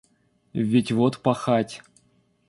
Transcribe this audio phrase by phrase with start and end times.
[0.55, 1.83] Ведь вот пахать.